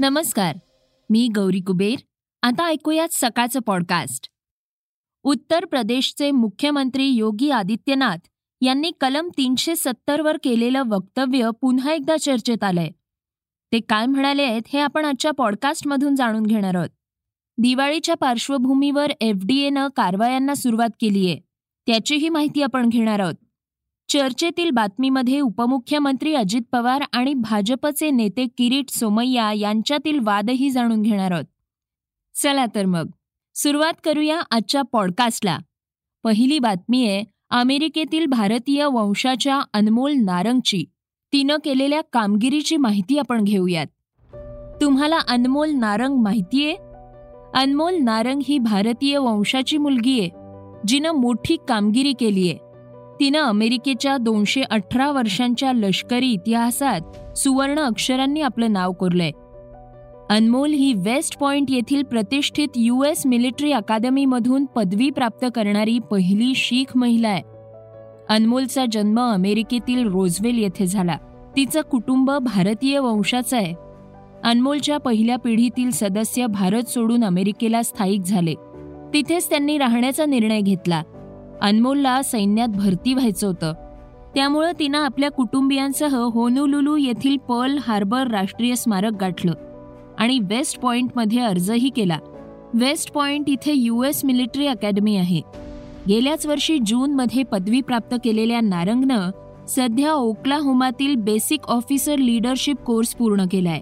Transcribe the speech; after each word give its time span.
नमस्कार 0.00 0.56
मी 1.10 1.28
गौरी 1.34 1.60
कुबेर. 1.60 1.98
आता 2.42 2.66
ऐकूयात 2.66 3.08
सकाळचं 3.12 3.60
पॉडकास्ट 3.60 4.28
उत्तर 5.22 5.64
प्रदेशचे 5.64 6.30
मुख्यमंत्री 6.30 7.06
योगी 7.06 7.50
आदित्यनाथ 7.50 8.28
यांनी 8.60 8.90
कलम 9.00 9.28
तीनशे 9.36 9.76
सत्तरवर 9.76 10.36
केलेलं 10.44 10.82
वक्तव्य 10.86 11.50
पुन्हा 11.60 11.92
एकदा 11.92 12.16
चर्चेत 12.16 12.64
आलंय. 12.64 12.90
ते 13.72 13.80
काय 13.80 14.06
म्हणाले 14.06 14.42
आहेत 14.42 14.62
हे 14.72 14.78
आपण 14.80 15.04
आजच्या 15.04 15.30
पॉडकास्टमधून 15.30 16.14
जाणून 16.14 16.42
घेणार 16.42 16.74
आहोत. 16.74 16.90
दिवाळीच्या 17.58 18.14
पार्श्वभूमीवर 18.14 19.12
एफ 19.20 19.36
डी 19.44 19.58
एनं 19.58 19.88
कारवायांना 19.96 20.54
सुरुवात 20.54 20.90
केली 21.00 21.26
आहे 21.26 21.40
त्याचीही 21.86 22.28
माहिती 22.28 22.62
आपण 22.62 22.88
घेणार 22.88 23.20
आहोत. 23.20 23.34
चर्चेतील 24.08 24.70
बातमीमध्ये 24.70 25.40
उपमुख्यमंत्री 25.40 26.34
अजित 26.34 26.60
पवार 26.72 27.02
आणि 27.12 27.34
भाजपचे 27.34 28.10
नेते 28.10 28.46
किरीट 28.58 28.90
सोमय्या 28.90 29.52
यांच्यातील 29.52 30.18
वादही 30.22 30.70
जाणून 30.70 31.02
घेणार 31.02 31.30
आहोत. 31.30 31.44
चला 32.34 32.66
तर 32.74 32.84
मग 32.84 33.08
सुरुवात 33.54 33.92
करूया 34.04 34.40
आजच्या 34.50 34.82
पॉडकास्टला. 34.82 35.58
पहिली 36.24 36.58
बातमी 36.58 37.06
आहे 37.06 37.24
अमेरिकेतील 37.50 38.26
भारतीय 38.26 38.84
वंशाच्या 38.84 39.60
अनमोल 39.72 40.12
नारंगची. 40.12 40.84
तिनं 41.32 41.56
केलेल्या 41.64 42.00
कामगिरीची 42.12 42.76
माहिती 42.76 43.18
आपण 43.18 43.44
घेऊयात. 43.44 43.86
तुम्हाला 44.80 45.18
अनमोल 45.28 45.70
नारंग 45.70 46.16
माहितीये? 46.22 46.74
अनमोल 47.54 47.94
नारंग 47.94 48.40
ही 48.48 48.58
भारतीय 48.58 49.18
वंशाची 49.18 49.78
मुलगी 49.78 50.20
आहे 50.20 50.30
जिनं 50.88 51.10
मोठी 51.10 51.56
कामगिरी 51.68 52.12
केलीये. 52.12 52.58
तिनं 53.20 53.38
अमेरिकेच्या 53.38 54.16
दोनशे 54.16 54.62
अठरा 54.62 55.10
वर्षांच्या 55.10 55.72
लष्करी 55.72 56.28
इतिहासात 56.28 57.00
सुवर्ण 57.38 57.80
अक्षरांनी 57.80 58.40
आपलं 58.40 58.72
नाव 58.72 58.92
कोरलंय. 58.92 59.30
अनमोल 60.30 60.70
ही 60.70 60.92
वेस्ट 60.92 61.38
पॉइंट 61.38 61.70
येथील 61.70 62.02
प्रतिष्ठित 62.02 62.68
यू 62.76 63.02
एस 63.02 63.26
मिलिटरी 63.26 63.72
अकादमीमधून 63.72 64.64
पदवी 64.64 65.10
प्राप्त 65.10 65.46
करणारी 65.54 65.98
पहिली 65.98 66.52
शीख 66.56 66.96
महिला 66.96 67.28
आहे. 67.28 67.42
अनमोलचा 68.28 68.84
जन्म 68.92 69.20
अमेरिकेतील 69.20 70.08
रोजवेल 70.08 70.58
येथे 70.58 70.86
झाला. 70.86 71.16
तिचं 71.56 71.80
कुटुंब 71.80 72.30
भारतीय 72.30 72.98
वंशाचं 72.98 73.56
आहे. 73.56 73.74
अनमोलच्या 74.44 74.98
पहिल्या 74.98 75.36
पिढीतील 75.36 75.90
सदस्य 75.90 76.46
भारत 76.46 76.82
सोडून 76.82 77.24
अमेरिकेला 77.24 77.82
स्थायिक 77.82 78.20
झाले. 78.20 78.54
तिथेच 79.14 79.50
त्यांनी 79.50 79.78
राहण्याचा 79.78 80.24
निर्णय 80.24 80.60
घेतला. 80.60 81.02
अनमोलला 81.62 82.22
सैन्यात 82.22 82.68
भरती 82.68 83.14
व्हायचं 83.14 83.46
होतं. 83.46 83.72
त्यामुळं 84.34 84.72
तिनं 84.78 84.98
आपल्या 84.98 85.30
कुटुंबियांसह 85.30 86.16
होनुलुलू 86.16 86.96
येथील 86.96 87.36
पर्ल 87.36 87.78
हार्बर 87.86 88.26
राष्ट्रीय 88.26 88.74
स्मारक 88.74 89.12
गाठलं 89.12 89.54
आणि 90.18 90.38
वेस्ट 90.38 90.80
पॉइंटमध्ये 90.80 91.40
अर्जही 91.40 91.88
केला. 91.88 92.18
वेस्ट 92.74 93.12
पॉइंट 93.12 93.48
इथे 93.48 93.72
यू 93.72 94.02
एस 94.02 94.24
मिलिटरी 94.24 94.66
अकॅडमी 94.66 95.16
आहे. 95.16 95.40
गेल्याच 96.08 96.46
वर्षी 96.46 96.78
जूनमध्ये 96.86 97.42
पदवी 97.42 97.80
प्राप्त 97.80 98.16
केलेल्या 98.24 98.60
नारंगनं 98.60 99.30
सध्या 99.68 100.12
ओक्लाहोमातील 100.12 101.14
बेसिक 101.14 101.60
ऑफिसर 101.68 102.16
लीडरशिप 102.16 102.76
कोर्स 102.76 103.14
पूर्ण 103.14 103.44
केलाय. 103.50 103.80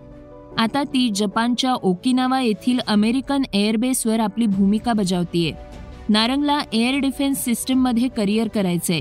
आता 0.59 0.83
ती 0.83 1.11
जपानच्या 1.15 1.75
ओकिनावा 1.75 2.41
येथील 2.41 2.79
अमेरिकन 2.87 3.43
एअरबेसवर 3.53 4.21
आपली 4.21 4.47
भूमिका 4.47 4.93
बजावतीये. 4.93 5.53
नारंगला 6.09 6.59
एअर 6.73 6.99
डिफेन्स 6.99 7.45
सिस्टीममध्ये 7.45 8.09
करिअर 8.09 8.49
करायचंय 8.49 9.01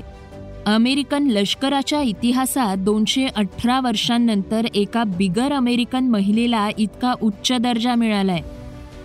अमेरिकन 0.66 1.26
लष्कराच्या 1.26 2.00
इतिहासात 2.02 2.76
दोनशे 2.76 3.26
अठरा 3.26 3.80
वर्षांनंतर 3.80 4.66
एका 4.74 5.04
बिगर 5.04 5.52
अमेरिकन 5.52 6.08
महिलेला 6.08 6.68
इतका 6.78 7.14
उच्च 7.22 7.52
दर्जा 7.52 7.94
मिळालाय. 7.94 8.40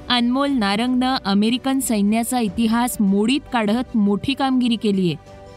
अनमोल 0.09 0.49
नारंगनं 0.49 1.15
अमेरिकन 1.25 1.79
सैन्याचा 1.79 2.39
इतिहास 2.39 2.97
मोडीत 2.99 3.39
काढत 3.53 3.97
मोठी 3.97 4.33
कामगिरी 4.33 4.75
केलीय. 4.75 5.15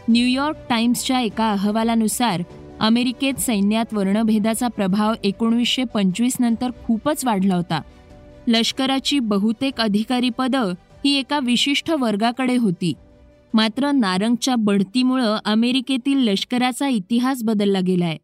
न्यूयॉर्क 0.08 0.56
टाइम्सच्या 0.69 1.20
एका 1.20 1.52
अहवालानुसार 1.52 2.42
अमेरिकेत 2.81 3.34
सैन्यात 3.34 3.94
वर्णभेदाचा 3.94 4.69
प्रभाव 4.69 5.14
एकोणीसशे 5.25 5.84
पंचवीस 5.84 6.36
नंतर 6.41 6.70
खूपच 6.86 7.25
वाढला 7.25 7.54
होता. 7.54 7.81
लष्कराची 8.47 9.19
बहुतेक 9.19 9.81
अधिकारी 9.81 10.31
पदं 10.31 10.72
ही 11.04 11.18
एका 11.18 11.38
विशिष्ट 11.38 11.90
वर्गाकडे 11.90 12.56
होती. 12.56 12.92
मात्र 13.54 13.90
नारंगच्या 13.90 14.54
बढतीमुळं 14.56 15.38
अमेरिकेतील 15.44 16.18
लष्कराचा 16.18 16.88
इतिहास 16.88 17.42
बदलला 17.42 17.80
गेलाय. 17.80 18.16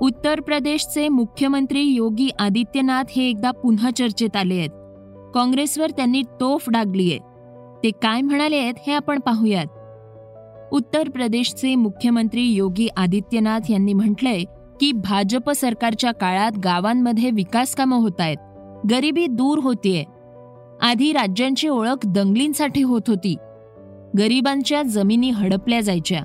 उत्तर 0.00 0.40
प्रदेशचे 0.40 1.08
मुख्यमंत्री 1.08 1.82
योगी 1.82 2.30
आदित्यनाथ 2.38 3.04
हे 3.10 3.28
एकदा 3.28 3.50
पुन्हा 3.50 3.90
चर्चेत 3.90 4.36
आले 4.36 4.58
आहेत. 4.58 4.70
काँग्रेसवर 5.34 5.90
त्यांनी 5.90 6.22
तोफ 6.22 6.70
डागलीय 6.70 7.18
ते 7.82 7.90
काय 7.90 8.20
म्हणाले 8.20 8.56
आहेत 8.56 8.74
हे 8.86 8.92
आपण 8.92 9.18
पाहूयात. 9.18 9.66
उत्तर 10.72 11.08
प्रदेशचे 11.08 11.74
मुख्यमंत्री 11.74 12.42
योगी 12.42 12.88
आदित्यनाथ 12.96 13.70
यांनी 13.70 13.92
म्हटलंय 13.92 14.44
की 14.80 14.92
भाजप 14.92 15.50
सरकारच्या 15.50 16.12
काळात 16.12 16.58
गावांमध्ये 16.64 17.30
विकास 17.30 17.74
कामं 17.74 17.96
होत 17.96 18.20
आहेत. 18.20 18.36
गरिबी 18.90 19.26
दूर 19.26 19.58
होतीये. 19.58 20.04
आधी 20.82 21.12
राज्यांची 21.12 21.68
ओळख 21.68 22.06
दंगलींसाठी 22.06 22.82
होत 22.82 23.00
होती. 23.08 23.36
गरिबांच्या 24.18 24.82
जमिनी 24.82 25.30
हडपल्या 25.30 25.80
जायच्या. 25.80 26.20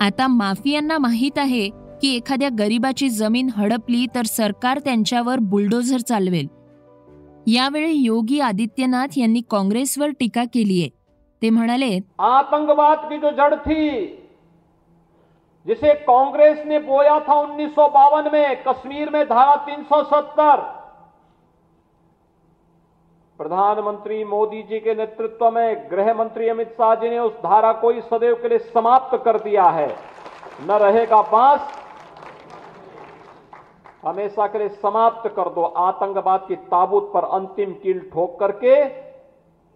आता 0.00 0.26
माफियांना 0.26 0.98
माहीत 0.98 1.38
आहे 1.38 1.68
की 2.02 2.16
एखाद्या 2.16 2.48
गरिबाची 2.58 3.08
जमीन 3.08 3.48
हडपली 3.56 4.06
तर 4.14 4.22
सरकार 4.22 4.78
त्यांच्यावर 4.78 5.38
बुलडोझर 5.38 5.98
चालवेल. 5.98 6.46
यावेळी 7.46 7.92
योगी 7.92 8.40
आदित्यनाथ 8.40 9.06
यांनी 9.16 9.40
काँग्रेसवर 9.50 10.08
टीका 10.08 10.44
केली 10.44 10.80
आहे 10.80 10.90
ते 11.42 11.50
म्हणाले 11.50 11.98
आतंकवाद 12.18 12.98
की 12.98 13.18
जो 13.18 13.30
जड़ 13.30 13.54
थी. 13.54 14.06
जिसे 15.66 15.94
कांग्रेस 15.94 16.58
ने 16.66 16.78
बोया 16.78 17.18
था 17.18 17.34
उन्नीस 17.34 17.78
में 18.32 18.54
कश्मीर 18.66 19.08
में 19.08 19.24
धारा 19.24 19.56
370 19.56 20.60
प्रधानमंत्री 23.44 24.24
मोदी 24.24 24.62
जी 24.62 24.78
के 24.80 24.94
नेतृत्व 24.94 25.50
में 25.50 25.90
गृह 25.90 26.12
मंत्री 26.14 26.48
अमित 26.48 26.68
शाह 26.68 26.94
जी 26.94 27.08
ने 27.10 27.18
उस 27.18 27.32
धारा 27.38 27.72
को 27.72 27.88
ही 27.90 28.00
सदैव 28.00 28.34
के 28.34 28.48
लिए 28.48 28.58
समाप्त 28.58 29.16
कर 29.24 29.38
दिया 29.38 29.64
है। 29.64 29.88
न 30.66 30.72
रहेगा 30.72 31.20
बाँस, 31.22 31.66
हमेशा 34.04 34.46
के 34.46 34.58
लिए 34.58 34.68
समाप्त 34.68 35.28
कर 35.28 35.48
दो। 35.48 35.62
आतंकवाद 35.62 36.44
की 36.48 36.56
ताबूत 36.56 37.10
पर 37.14 37.24
अंतिम 37.30 37.72
कील 37.72 38.00
ठोक 38.10 38.38
करके 38.40 38.76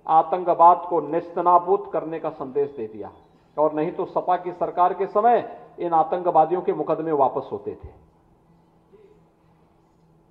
आतंकवाद 0.07 0.87
को 0.91 1.01
निस्तनाबूद 1.01 1.91
करने 1.93 2.19
का 2.19 2.31
संदेश 2.31 2.71
दे 2.71 2.87
दिया। 2.87 3.11
और 3.57 3.73
नहीं 3.73 3.93
तो 3.93 4.05
सपा 4.05 4.37
की 4.37 4.53
सरकार 4.53 4.95
के 4.95 5.07
समय 5.07 5.45
इन 5.79 5.93
आतंकवादियों 5.93 6.63
के 6.63 6.73
मुकदमे 6.73 7.13
वापस 7.13 7.49
होते 7.53 7.75
थे। 7.75 7.89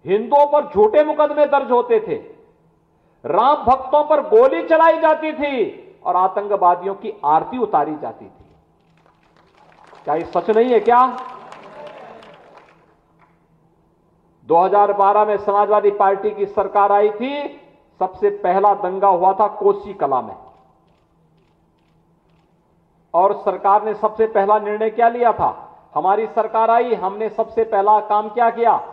हिंदुओं 0.06 0.46
पर 0.48 0.66
झूठे 0.66 1.04
मुकदमे 1.04 1.46
दर्ज 1.46 1.72
होते 1.72 2.00
थे। 2.00 2.37
राम 3.26 3.56
भक्तों 3.56 4.04
पर 4.04 4.22
गोली 4.22 4.68
चलाई 4.68 5.00
जाती 5.00 5.34
थी 5.34 5.84
और 6.06 6.16
आतंकवादियों 6.16 6.96
की 6.96 7.14
आरती 7.26 7.58
उतारी 7.58 7.96
जाती 7.96 8.26
थी। 8.26 8.46
क्या 10.04 10.16
ये 10.16 10.26
सच 10.26 10.50
नहीं 10.50 10.70
है 10.70 10.80
क्या? 10.80 11.18
2012 14.48 15.26
में 15.26 15.38
समाजवादी 15.38 15.92
पार्टी 15.92 16.32
की 16.32 16.46
सरकार 16.46 16.92
आई 16.92 17.10
थी, 17.10 17.62
सबसे 18.00 18.30
पहला 18.30 18.74
दंगा 18.74 19.08
हुआ 19.08 19.34
था 19.34 19.48
कोसी 19.48 19.94
कला 19.94 20.22
में। 20.22 20.36
और 23.14 23.34
सरकार 23.34 23.86
ने 23.86 23.94
सबसे 23.94 24.28
पहला 24.28 24.60
निर्णय 24.60 24.90
क्या 24.90 25.10
लिया 25.10 25.34
था? 25.34 25.80
हमारी 25.96 26.28
सरकार 26.28 26.70
आई, 26.70 26.94
हमने 26.94 27.30
सबसे 27.30 27.64
पहला 27.64 28.00
काम 28.00 28.30
क्या 28.30 28.50
किया? 28.50 28.88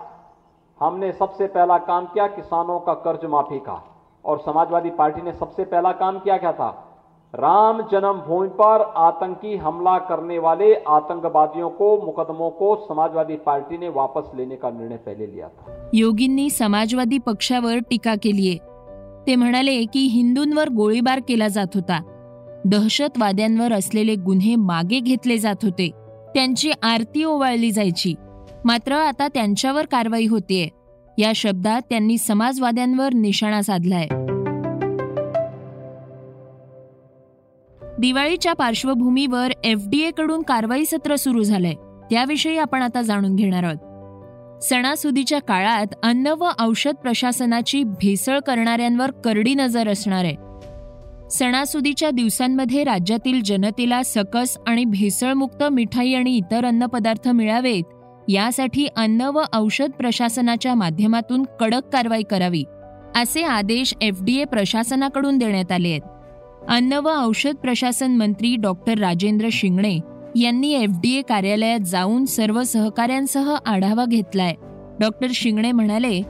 हमने 0.80 1.12
सबसे 1.12 1.46
पहला 1.46 1.78
काम 1.78 2.06
किया 2.06 2.26
किसानों 2.26 2.80
का 2.80 2.94
कर्ज 2.94 3.24
माफ़ी 3.24 3.58
का। 3.58 3.82
और 4.26 4.38
समाजवादी 4.38 4.90
पार्टी 4.90 5.22
ने 5.22 5.32
सबसे 5.32 5.64
पहला 5.64 5.92
काम 5.92 6.18
किया 6.18 6.36
क्या 6.36 6.52
था? 6.52 6.90
राम 7.34 7.82
जन्मभूमि 7.82 8.48
पर 8.48 8.92
आतंकी 8.96 9.56
हमला 9.56 9.98
करने 9.98 10.38
वाले 10.38 10.74
आतंकवादियों 10.74 11.70
को 11.70 12.06
मुकदमों 12.06 12.50
को 12.50 12.76
समाजवादी 12.88 13.36
पार्टी 13.36 13.78
ने 13.78 13.88
वापस 13.88 14.30
लेने 14.34 14.56
का 14.56 14.70
निर्णय 14.70 14.96
पहले 14.96 15.26
लिया 15.26 15.48
था। 15.48 15.90
योगींनी 15.94 16.50
समाजवादी 16.50 17.18
पक्षावर 17.18 17.78
टीका 17.90 18.14
केलीये. 18.22 18.58
ते 19.26 19.36
म्हणाले 19.36 19.84
की 19.84 20.00
हिंदूंवर 20.00 20.68
गोळीबार 20.68 21.18
केला 21.28 21.48
जात 21.48 21.66
होता. 21.74 22.00
दहशतवाद्यांवर 22.64 23.72
असलेले 23.72 24.14
गुन्हे 24.14 24.56
मागे 24.56 25.00
घेतले 25.00 25.38
जात 25.38 25.56
होते. 25.62 25.90
त्यांची 26.34 26.70
आरती 26.82 27.24
ओवाळली 27.24 27.70
जायची. 27.70 28.14
मात्र 28.64 28.92
आता 28.92 29.28
त्यांच्यावर 29.28 29.86
कारवाई 29.86 30.26
होतीये. 30.26 30.83
या 31.18 31.32
शब्दात 31.34 31.82
त्यांनी 31.90 32.18
समाजवाद्यांवर 32.18 33.14
निशाणा 33.14 33.62
साधलाय. 33.62 34.08
दिवाळीच्या 37.98 38.52
पार्श्वभूमीवर 38.52 39.52
एफडीए 39.64 40.10
कडून 40.10 40.42
कारवाई 40.42 40.84
सत्र 40.84 41.16
सुरू 41.16 41.42
झालंय. 41.42 41.74
त्याविषयी 42.10 42.58
आपण 42.58 42.82
आता 42.82 43.02
जाणून 43.02 43.36
घेणार 43.36 43.64
आहोत. 43.64 43.78
सणासुदीच्या 44.62 45.40
काळात 45.40 45.86
अन्न 46.02 46.26
व 46.26 46.48
औषध 46.60 46.94
प्रशासनाची 46.94 47.84
भेसळ 47.84 48.38
करणाऱ्यांवर 48.38 49.10
करडी 49.10 49.54
नजर 49.54 49.88
असणार 49.88 50.24
आहे. 50.24 50.36
सणासुदीच्या 51.30 52.10
दिवसांमध्ये 52.10 52.84
राज्यातील 52.84 53.42
जनतेला 53.42 54.02
सकस 54.02 54.58
आणि 54.66 54.84
भेसळमुक्त 54.84 55.64
मिठाई 55.64 56.14
आणि 56.14 56.36
इतर 56.36 56.64
अन्नपदार्थ 56.64 57.28
मिळावेत 57.28 57.82
यासाठी 58.28 58.86
अन्न 58.96 59.20
व 59.20 59.42
औषध 59.52 59.90
प्रशासनाच्या 59.90 60.74
माध्यमातून 60.74 61.42
कडक 61.60 61.88
कारवाई 61.92 62.22
करावी 62.22 62.64
असे 63.16 63.42
आदेश 63.42 63.94
एफडीए 64.00 64.44
प्रशासनाकडून 64.44 65.38
देण्यात 65.38 65.72
आले 65.72 65.88
आहेत. 65.88 66.00
अन्न 66.68 66.92
व 66.92 67.08
औषध 67.08 67.56
प्रशासन 67.56 68.16
मंत्री 68.16 68.56
डॉक्टर 68.56 68.98
राजेंद्र 68.98 69.48
शिंगणे 69.52 69.98
यांनी 70.36 70.72
एफडीए 70.72 71.22
कार्यालयात 71.22 71.80
जाऊन 71.80 72.24
सर्व 72.24 72.62
सहकाऱ्यांसह 72.62 73.56
आढावा 73.66 74.04
घेतलाय. 74.04 74.54
डॉक्टर 75.00 75.26
शिंगणे 75.34 75.72
म्हणाले 75.72 76.22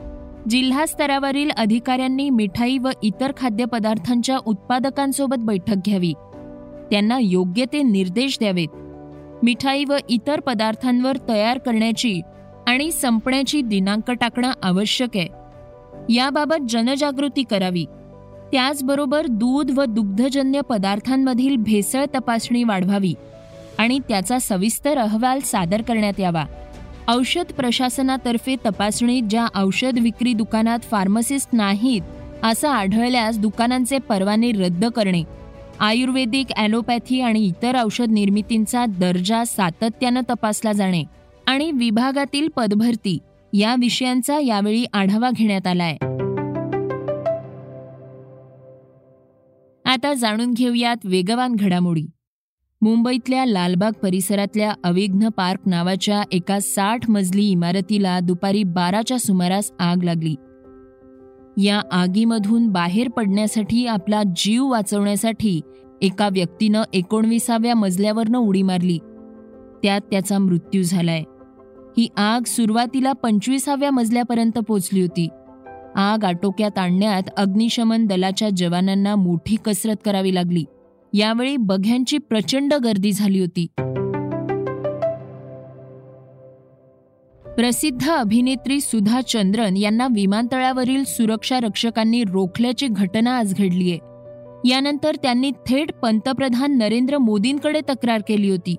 जिल्हा 0.49 0.85
स्तरावरील 0.85 1.49
अधिकाऱ्यांनी 1.57 2.29
मिठाई 2.29 2.77
व 2.77 2.89
इतर 3.03 3.31
खाद्यपदार्थांच्या 3.37 4.37
उत्पादकांसोबत 4.45 5.37
बैठक 5.39 5.75
घ्यावी. 5.85 6.13
त्यांना 6.91 7.17
योग्य 7.21 7.65
ते 7.73 7.81
निर्देश 7.81 8.37
द्यावेत. 8.39 8.67
मिठाई 9.45 9.83
व 9.85 9.97
इतर 10.09 10.39
पदार्थांवर 10.39 11.17
तयार 11.29 11.57
करण्याची 11.57 12.21
आणि 12.67 12.91
संपण्याची 12.91 13.61
दिनांक 13.61 14.11
टाकणं 14.11 14.51
आवश्यक 14.63 15.09
आहे. 15.15 15.27
याबाबत 16.13 16.69
जनजागृती 16.69 17.43
करावी. 17.43 17.85
त्याचबरोबर 18.51 19.25
दूध 19.25 19.79
व 19.79 19.83
दुग्धजन्य 19.83 20.61
पदार्थांमधील 20.61 21.55
भेसळ 21.55 22.05
तपासणी 22.15 22.63
वाढवावी 22.63 23.13
आणि 23.77 23.99
त्याचा 23.99 24.39
सविस्तर 24.39 24.97
अहवाल 24.97 25.39
सादर 25.39 25.81
करण्यात 25.81 26.19
यावा. 26.19 26.45
औषध 27.07 27.51
प्रशासनातर्फे 27.53 28.55
तपासणीत 28.65 29.23
ज्या 29.23 29.47
औषध 29.55 29.99
विक्री 30.01 30.33
दुकानात 30.33 30.79
फार्मसिस्ट 30.79 31.49
नाहीत 31.53 32.01
असं 32.43 32.67
आढळल्यास 32.67 33.39
दुकानांचे 33.39 33.97
परवाने 33.97 34.51
रद्द 34.51 34.85
करणे. 34.85 35.23
आयुर्वेदिक 35.79 36.47
ॲलोपॅथी 36.57 37.21
आणि 37.21 37.45
इतर 37.45 37.83
औषध 37.83 38.09
निर्मितींचा 38.09 38.85
दर्जा 38.85 39.43
सातत्यानं 39.43 40.21
तपासला 40.29 40.71
जाणे 40.71 41.03
आणि 41.47 41.71
विभागातील 41.71 42.47
पदभरती 42.55 43.17
या 43.53 43.75
विषयांचा 43.79 44.39
यावेळी 44.39 44.85
आढावा 44.93 45.29
घेण्यात 45.35 45.67
आलाय. 45.67 45.97
आता 49.85 50.13
जाणून 50.13 50.53
घेऊयात 50.53 50.97
वेगवान 51.03 51.55
घडामोडी. 51.55 52.05
मुंबईतल्या 52.81 53.45
लालबाग 53.45 53.91
परिसरातल्या 53.91 54.73
अविघ्न 54.83 55.29
पार्क 55.29 55.59
नावाच्या 55.65 56.23
एका 56.31 56.59
साठ 56.59 57.09
मजली 57.09 57.49
इमारतीला 57.49 58.19
दुपारी 58.19 58.63
बाराच्या 58.63 59.19
सुमारास 59.19 59.71
आग 59.79 60.03
लागली. 60.03 60.35
या 61.57 61.81
आगीमधून 61.91 62.67
बाहेर 62.67 63.09
पडण्यासाठी 63.09 63.87
आपला 63.87 64.21
जीव 64.35 64.67
वाचवण्यासाठी 64.67 65.61
एका 66.01 66.27
व्यक्तीनं 66.27 66.83
एकोणविसाव्या 66.93 67.75
मजल्यावरनं 67.75 68.37
उडी 68.37 68.61
मारली. 68.61 68.97
त्यात 69.83 70.01
त्याचा 70.11 70.37
मृत्यू 70.37 70.83
झालाय. 70.83 71.23
ही 71.97 72.07
आग 72.17 72.41
सुरुवातीला 72.45 73.11
पंचवीसाव्या 73.11 73.91
मजल्यापर्यंत 73.91 74.57
पोचली 74.57 75.01
होती. 75.01 75.27
आग 75.95 76.23
आटोक्यात 76.23 76.79
आणण्यात 76.79 77.23
अग्निशमन 77.37 78.05
दलाच्या 78.05 78.49
जवानांना 78.49 79.15
मोठी 79.15 79.55
कसरत 79.65 79.95
करावी 80.05 80.35
लागली. 80.35 80.63
यावेळी 81.13 81.57
बघ्यांची 81.57 82.17
प्रचंड 82.17 82.73
गर्दी 82.73 83.11
झाली 83.11 83.39
होती. 83.39 83.67
प्रसिद्ध 87.55 88.09
अभिनेत्री 88.09 88.81
सुधा 88.81 89.21
चंद्रन 89.21 89.77
यांना 89.77 90.07
विमानतळावरील 90.15 91.03
सुरक्षा 91.03 91.59
रक्षकांनी 91.59 92.23
रोखल्याची 92.23 92.87
घटना 92.87 93.37
आज 93.37 93.53
घडलीय 93.53 93.97
यानंतर 94.69 95.15
त्यांनी 95.15 95.51
थेट 95.51 95.93
पंतप्रधान 95.93 96.77
नरेंद्र 96.77 97.17
मोदींकडे 97.17 97.81
तक्रार 97.89 98.21
केली 98.27 98.49
होती. 98.49 98.75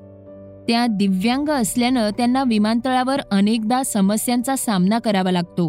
त्या 0.69 0.87
दिव्यांग 0.87 1.49
असल्यानं 1.49 2.11
त्यांना 2.11 2.45
विमानतळावर 2.47 3.21
अनेकदा 3.31 3.83
समस्यांचा 3.83 4.57
सामना 4.57 4.99
करावा 4.99 5.31
लागतो. 5.31 5.69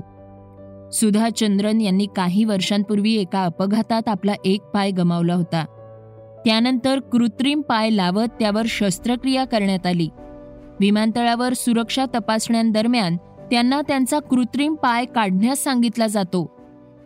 सुधा 0.92 1.30
चंद्रन 1.30 1.82
यांनी 1.82 2.08
काही 2.16 2.44
वर्षांपूर्वी 2.44 3.14
एका 3.14 3.44
अपघातात 3.44 4.10
आपला 4.10 4.34
एक 4.46 4.62
पाय 4.62 4.92
गमावला 4.92 5.34
होता. 5.34 5.66
त्यानंतर 6.46 7.00
कृत्रिम 7.00 7.62
पाय 7.62 7.90
लावत 7.90 8.28
त्यावर 8.40 8.64
शस्त्रक्रिया 8.66 9.46
करण्यात 9.46 9.86
आली. 9.86 10.08
विमानतळावर 10.80 11.54
सुरक्षा 11.54 12.06
तपासण्यांदरम्यान 12.06 13.18
त्यांना 13.52 13.82
त्यांचा 13.82 14.20
कृत्रिम 14.20 14.76
पाय 14.76 15.06
काढण्यास 15.06 15.64
सांगितला 15.64 16.08
जातो. 16.08 16.58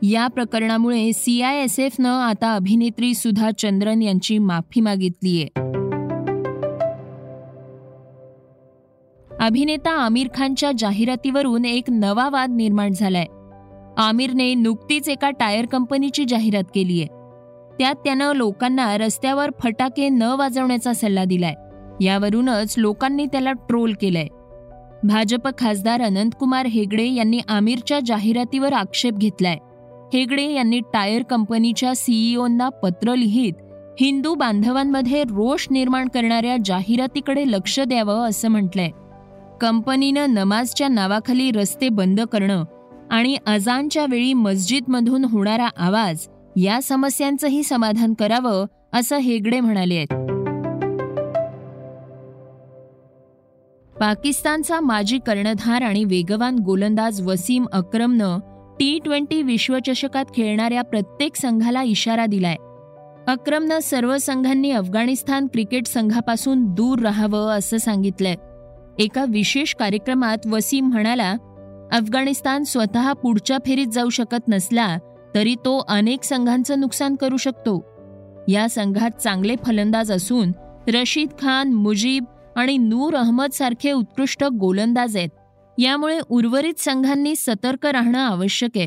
या 0.01 0.27
प्रकरणामुळे 0.27 1.13
सीआयएसएफनं 1.13 2.09
आता 2.09 2.55
अभिनेत्री 2.55 3.13
सुधा 3.13 3.51
चंद्रन 3.57 4.01
यांची 4.01 4.37
माफी 4.37 4.81
मागितलीय 4.81 5.45
अभिनेता 9.39 9.91
आमिर 9.91 10.27
खानच्या 10.33 10.71
जाहिरातीवरून 10.79 11.65
एक 11.65 11.83
नवा 11.89 12.29
वाद 12.29 12.49
निर्माण 12.49 12.91
झालाय. 12.91 13.25
आमिरने 13.97 14.53
नुकतीच 14.53 15.09
एका 15.09 15.29
टायर 15.29 15.65
कंपनीची 15.65 16.25
जाहिरात 16.25 16.63
केलीय. 16.75 17.05
त्यात 17.79 17.95
त्यानं 17.95 18.33
लोकांना 18.35 18.97
रस्त्यावर 18.97 19.49
फटाके 19.63 20.09
न 20.09 20.21
वाजवण्याचा 20.21 20.93
सल्ला 20.93 21.23
दिलाय. 21.23 21.53
यावरूनच 22.01 22.75
लोकांनी 22.77 23.25
त्याला 23.25 23.51
ट्रोल 23.51 23.93
केलंय. 24.01 24.27
भाजप 25.03 25.47
खासदार 25.57 26.01
अनंतकुमार 26.01 26.65
हेगडे 26.65 27.13
यांनी 27.13 27.39
आमिरच्या 27.47 27.99
जाहिरातीवर 28.05 28.73
आक्षेप 28.73 29.13
घेतलाय. 29.13 29.57
हेगडे 30.13 30.53
यांनी 30.53 30.79
टायर 30.79 31.23
कंपनीच्या 31.23 31.95
सीईओंना 31.95 32.69
पत्र 32.69 33.15
लिहित 33.15 33.53
हिंदू 33.99 34.35
बांधवांमध्ये 34.35 35.23
रोष 35.23 35.67
निर्माण 35.71 36.07
करणाऱ्या 36.07 36.57
जाहिरातीकडे 36.65 37.43
लक्ष 37.47 37.79
द्यावं 37.79 38.29
असं 38.29 38.47
म्हटलंय. 38.47 38.89
कंपनीनं 39.61 40.33
नमाजच्या 40.33 40.87
नावाखाली 40.87 41.51
रस्ते 41.51 41.89
बंद 41.89 42.21
करणं 42.21 42.63
आणि 43.11 43.37
अजानच्या 43.45 44.05
वेळी 44.09 44.33
मस्जिदमधून 44.33 45.25
होणारा 45.25 45.67
आवाज 45.77 46.27
या 46.55 46.81
समस्यांचंही 46.81 47.63
समाधान 47.63 48.13
करावं 48.13 48.65
असं 48.93 49.17
हेगडे 49.17 49.59
म्हणाले 49.59 49.95
आहेत. 49.95 50.30
पाकिस्तानचा 54.01 54.79
माजी 54.79 55.19
कर्णधार 55.19 55.81
आणि 55.81 56.03
वेगवान 56.03 56.55
गोलंदाज 56.55 57.21
वसीम 57.21 57.65
अक्रमनं 57.73 58.39
टी 58.79 58.99
ट्वेंटी 59.05 59.41
विश्वचषकात 59.41 60.25
खेळणाऱ्या 60.35 60.81
प्रत्येक 60.81 61.35
संघाला 61.35 61.83
इशारा 61.83 62.25
दिलाय. 62.25 62.55
अक्रमनं 63.27 63.79
सर्व 63.79 64.17
संघांनी 64.17 64.71
अफगाणिस्तान 64.71 65.47
क्रिकेट 65.47 65.87
संघापासून 65.87 66.73
दूर 66.73 66.99
राहावं 66.99 67.49
असं 67.49 67.77
सांगितलंय. 67.77 68.35
एका 68.99 69.25
विशेष 69.29 69.75
कार्यक्रमात 69.75 70.47
वसीम 70.47 70.85
म्हणाला 70.85 71.31
अफगाणिस्तान 71.91 72.63
स्वतः 72.63 73.13
पुढच्या 73.13 73.57
फेरीत 73.65 73.87
जाऊ 73.87 74.09
शकत 74.09 74.49
नसला 74.49 74.97
तरी 75.35 75.55
तो 75.55 75.85
अनेक 75.89 76.23
संघांचं 76.23 76.79
नुकसान 76.79 77.15
करू 77.15 77.37
शकतो. 77.37 77.85
या 78.47 78.69
संघात 78.69 79.11
चांगले 79.11 79.55
फलंदाज 79.65 80.11
असून 80.11 80.51
रशीद 80.87 81.29
खान 81.41 81.73
मुजीब 81.73 82.23
आणि 82.55 82.77
नूर 82.77 83.15
अहमद 83.15 83.49
सारखे 83.49 83.91
उत्कृष्ट 83.91 84.43
गोलंदाज 84.43 85.17
आहेत. 85.17 85.29
यामुळे 85.77 86.19
उर्वरित 86.29 86.73
संघांनी 86.77 87.35
सतर्क 87.35 87.85
राहणं 87.85 88.19
आवश्यक 88.19 88.69
आहे. 88.75 88.85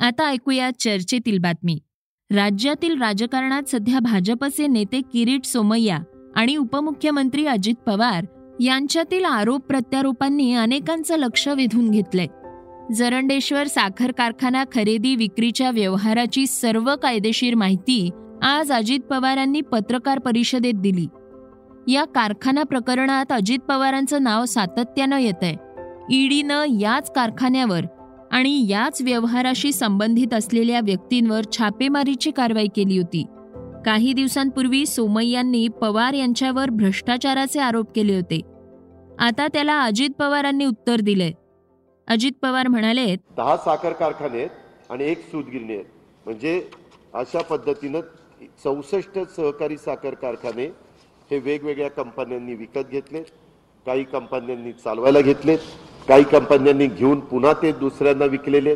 आता 0.00 0.26
ऐकूया 0.26 0.70
चर्चेतील 0.78 1.38
बातमी. 1.38 1.78
राज्यातील 2.30 3.02
राजकारणात 3.02 3.62
सध्या 3.68 3.98
भाजपचे 3.98 4.66
नेते 4.66 5.00
किरीट 5.12 5.44
सोमय्या 5.44 5.98
आणि 6.36 6.56
उपमुख्यमंत्री 6.56 7.46
अजित 7.46 7.74
पवार 7.74 8.26
यांच्यातील 8.60 9.24
आरोप 9.24 9.60
प्रत्यारोपांनी 9.60 10.54
अनेकांचं 10.54 11.16
लक्ष 11.16 11.48
वेधून 11.48 11.90
घेतलंय. 11.90 12.26
जरंडेश्वर 12.94 13.66
साखर 13.66 14.12
कारखाना 14.12 14.64
खरेदी 14.74 15.16
विक्रीच्या 15.16 15.70
व्यवहाराची 15.70 16.46
सर्व 16.46 16.96
कायदेशीर 16.96 17.54
माहिती 17.54 18.10
आज 18.46 18.72
अजित 18.72 19.00
पवारांनी 19.00 19.60
पत्रकार 19.60 20.18
परिषदेत 20.18 20.74
दिली. 20.74 21.06
या 21.92 22.04
कारखाना 22.04 22.62
प्रकरणात 22.62 23.32
अजित 23.32 23.58
पवारांचं 23.58 24.22
नाव 24.22 24.44
सातत्यानं 24.44 25.18
येत 25.18 25.42
आहे 25.42 25.54
ईडीनं 26.10 26.64
याच 26.80 27.12
कारखान्यावर 27.12 27.80
आणि 28.30 28.66
याच 28.68 29.02
व्यवहाराशी 29.02 29.72
संबंधित 29.72 30.34
असलेल्या 30.34 30.80
व्यक्तींवर 30.84 31.44
छापेमारीची 31.52 32.30
कारवाई 32.30 32.66
केली 32.66 32.98
होती. 32.98 33.24
काही 33.86 34.12
दिवसांपूर्वी 34.12 34.86
सोमय्यांनी 34.86 35.66
पवार 35.68 36.12
यांच्यावर 36.12 36.70
भ्रष्टाचाराचे 36.70 37.60
आरोप 37.60 37.90
केले 37.94 38.14
होते. 38.14 38.40
आता 39.18 39.46
त्याला 39.46 39.82
अजित 39.82 40.10
पवारांनी 40.18 40.64
उत्तर 40.64 41.00
दिले 41.00 41.32
अजित 42.08 42.32
पवार 42.42 42.68
म्हणाले 42.68 43.14
दहा 43.36 43.56
साखर 43.56 43.92
कारखाने 43.92 44.38
आहेत 44.38 44.50
आणि 44.90 45.04
एक 45.04 45.30
सूतगिरणी 45.30 45.72
आहेत. 45.72 45.84
म्हणजे 46.24 46.62
अशा 47.14 47.42
पद्धतीनं 47.42 48.00
चौसष्ट 48.64 49.18
सहकारी 49.36 49.76
साखर 49.78 50.14
कारखाने 50.14 50.64
हे 51.30 51.38
वेगवेगळ्या 51.38 51.88
कंपन्यांनी 51.90 52.54
विकत 52.54 52.90
घेतले 52.90 53.22
काही 53.86 54.04
कंपन्यांनी 54.04 54.72
चालवायला 54.74 55.20
घेतलेत 55.20 55.58
काही 56.08 56.24
कंपन्यांनी 56.32 56.86
घेऊन 56.86 57.20
पुन्हा 57.20 57.52
ते 57.62 57.72
दुसऱ्यांना 57.72 58.24
विकलेले 58.30 58.74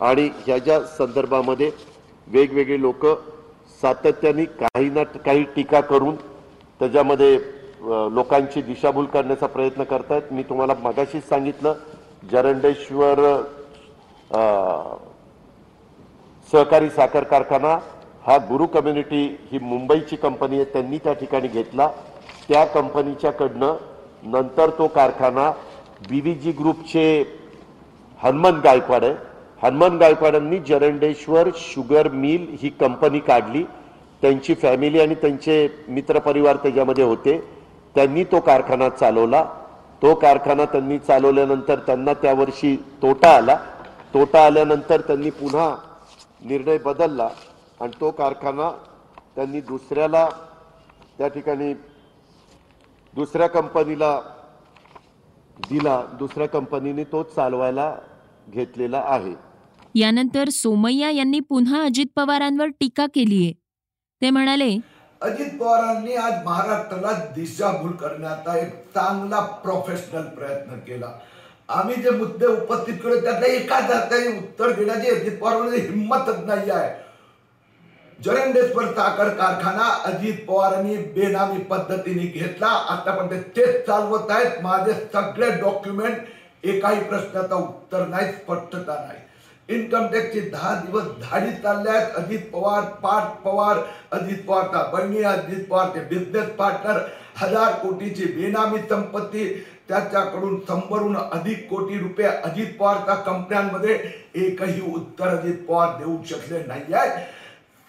आणि 0.00 0.28
ह्याच्या 0.46 0.80
संदर्भामध्ये 0.98 1.70
वेगवेगळे 2.26 2.80
लोक 2.80 3.06
सातत्याने 3.82 4.44
काही 4.44 4.88
ना 4.90 5.02
काही 5.24 5.44
टीका 5.56 5.80
करून 5.80 6.14
त्याच्यामध्ये 6.80 7.34
लोकांची 8.14 8.62
दिशाभूल 8.62 9.04
करण्याचा 9.06 9.46
प्रयत्न 9.46 9.82
करतायत. 9.84 10.22
मी 10.32 10.42
तुम्हाला 10.42 10.74
मगाशीच 10.82 11.28
सांगितलं 11.28 11.74
जरंडेश्वर 12.32 13.20
सहकारी 16.48 16.90
साखर 16.90 17.24
कारखाना 17.24 17.78
हा 18.28 18.36
गुरु 18.38 18.66
कम्युनिटी 18.66 19.20
ही 19.52 19.58
मुंबईची 19.58 20.16
कंपनी 20.16 20.56
आहे 20.56 20.64
त्यांनी 20.64 20.98
त्या 20.98 21.12
ठिकाणी 21.12 21.48
घेतला. 21.48 21.88
त्या 22.48 22.64
कंपनीच्याकडनं 22.64 23.76
नंतर 24.22 24.70
तो 24.70 24.86
कारखाना 24.86 25.50
बीव्हीजी 26.08 26.52
ग्रुपचे 26.52 27.04
हनुमान 28.22 28.60
गायकवाड 28.64 29.04
आहे. 29.04 29.14
हनुमान 29.62 29.96
गायकवाडांनी 29.98 30.58
जरंडेश्वर 30.58 31.48
शुगर 31.56 32.08
मिल 32.08 32.46
ही 32.62 32.68
कंपनी 32.68 33.18
काढली. 33.18 33.62
त्यांची 34.22 34.54
फॅमिली 34.54 35.00
आणि 35.00 35.14
त्यांचे 35.14 35.68
मित्रपरिवार 35.88 36.56
त्याच्यामध्ये 36.56 37.04
होते. 37.04 37.38
त्यांनी 37.94 38.24
तो 38.24 38.40
कारखाना 38.40 38.88
चालवला. 38.88 39.44
तो 40.02 40.14
कारखाना 40.14 40.64
त्यांनी 40.64 40.98
चालवल्यानंतर 40.98 41.78
त्यांना 41.78 42.12
त्या 42.12 42.34
वर्षी 42.34 42.76
तोटा 43.02 43.36
आला. 43.36 43.56
तोटा 44.14 44.46
आल्यानंतर 44.46 45.00
त्यांनी 45.00 45.30
पुन्हा 45.30 45.76
निर्णय 46.44 46.78
बदलला. 46.78 47.28
आणि 47.80 47.92
तो 48.00 48.10
कारखाना 48.10 48.70
त्यांनी 49.36 49.60
दुसऱ्याला 49.60 50.28
त्या 51.18 51.28
ठिकाणी 51.28 51.72
दुसऱ्या 53.14 53.46
कंपनीला 53.48 54.20
दिला. 55.70 56.00
दुसऱ्या 56.18 56.48
कंपनीने 56.48 57.04
तो 57.04 57.22
चालवायला 57.36 57.94
घेतलेला 58.48 59.02
आहे. 59.06 59.34
यानंतर 59.94 60.48
सोमय्या 60.48 61.10
यांनी 61.10 61.40
पुन्हा 61.40 61.82
अजित 61.84 62.06
पवारांवर 62.16 62.68
टीका 62.80 63.06
केलीये 63.14 63.52
ते 64.22 64.30
म्हणाले 64.30 64.76
अजित 65.20 65.58
पवारांनी 65.60 66.14
आज 66.14 66.44
महाराष्ट्राला 66.44 67.12
दिशाभूल 67.34 67.92
करण्याचा 67.92 68.56
एक 68.58 68.74
चांगला 68.94 69.40
प्रोफेशनल 69.64 70.24
प्रयत्न 70.36 70.78
केला. 70.78 71.12
आम्ही 71.68 71.94
जे 71.94 72.10
मुद्दे 72.10 72.46
उपस्थित 72.46 72.94
केले 72.94 73.20
त्यातल्या 73.20 73.48
एका 73.54 73.80
जात्याने 73.80 74.36
उत्तर 74.38 74.72
देण्याची 74.72 75.10
अजित 75.10 75.38
पवारांमध्ये 75.38 75.80
हिंमतच 75.80 76.44
नाही 76.46 76.70
आहे. 76.70 77.07
जरंडेश्वर 78.18 78.86
साखर 78.94 79.28
कारखाना 79.36 79.84
अजित 80.06 80.44
पवारांनी 80.46 80.96
बेनामी 81.14 81.62
पद्धतीने 81.64 82.24
घेतला. 82.24 82.66
आतापर्यंत 82.66 83.44
तेच 83.56 83.86
चालवत 83.86 84.30
आहेत. 84.30 84.60
माझे 84.62 84.92
सगळे 85.14 85.50
डॉक्युमेंट 85.60 86.66
एकाही 86.66 87.00
प्रश्नाचा 87.04 87.54
उत्तर 87.54 88.06
नाही 88.06 88.32
स्पष्टता 88.32 88.94
नाही. 88.96 89.26
इन्कम 89.68 90.06
टॅक्सचे 90.12 90.40
दहा 90.40 90.74
दिवस 90.74 91.04
धाडी 91.22 91.50
चालले 91.62 91.90
आहेत. 91.90 92.14
अजित 92.16 92.50
पवार 92.52 92.82
पाठ 93.02 93.42
पवार 93.44 93.78
अजित 94.12 94.44
पवारचा 94.46 94.82
बहिणी 94.92 95.22
अजित 95.24 95.64
पवारचे 95.70 96.00
बिझनेस 96.08 96.48
पार्टनर 96.58 97.00
हजार 97.36 97.72
कोटीची 97.80 98.24
बेनामी 98.34 98.78
संपत्ती 98.90 99.48
त्याच्याकडून 99.88 100.58
शंभरहून 100.68 101.16
अधिक 101.16 101.68
कोटी 101.68 101.98
रुपये 101.98 102.26
अजित 102.26 102.76
पवारच्या 102.80 103.14
कंपन्यांमध्ये 103.14 103.98
एकही 104.36 104.80
उत्तर 104.92 105.28
अजित 105.28 105.64
पवार 105.68 105.96
देऊ 105.98 106.16
शकले 106.28 106.62
नाही 106.66 106.94
आहे 106.94 107.26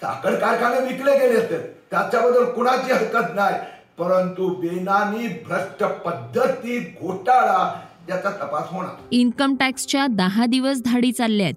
साखर 0.01 0.35
कारखाने 0.35 0.79
विकले 0.87 1.11
गेले 1.19 1.39
असते 1.39 1.57
त्याच्याबद्दल 1.91 2.43
कुणाची 2.43 2.91
हरकत 2.93 3.35
नाही. 3.35 3.55
परंतु 3.99 4.47
बेनामी 4.49 5.27
भ्रष्ट 5.27 5.83
पद्धती 5.83 6.79
घोटाळा 6.79 7.81
याचा 8.09 8.29
तपास 8.29 8.67
होणार. 8.71 8.91
इन्कम 9.11 9.55
टॅक्सच्या 9.55 10.07
दहा 10.07 10.45
दिवस 10.45 10.81
धाडी 10.85 11.11
चालल्यात. 11.11 11.53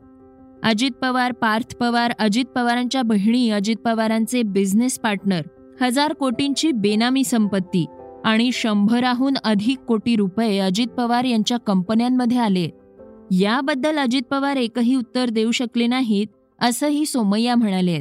अजित 0.62 0.90
पवार 0.90 1.32
पार्थ 1.32 1.74
पवार 1.76 2.12
अजित 2.18 2.44
पवारांच्या 2.44 3.02
बहिणी 3.02 3.50
अजित 3.50 3.76
पवारांचे 3.76 4.42
बिझनेस 4.42 4.98
पार्टनर 4.98 5.40
हजार 5.80 6.12
कोटींची 6.12 6.72
बेनामी 6.72 7.24
संपत्ती 7.24 7.86
आणि 8.24 8.50
शंभराहून 8.52 9.34
अधिक 9.44 9.78
कोटी 9.78 10.16
रुपये 10.16 10.58
अजित 10.58 10.86
पवार 10.86 11.24
यांच्या 11.24 11.56
कंपन्यांमध्ये 11.56 12.38
आले. 12.38 12.68
याबद्दल 13.30 13.98
अजित 13.98 14.22
पवार 14.22 14.56
एकही 14.56 14.96
उत्तर 14.96 15.30
देऊ 15.30 15.50
शकले 15.50 15.86
नाहीत 15.86 16.26
असंही 16.60 17.06
सोमय्या 17.06 17.54
म्हणाले 17.54 18.00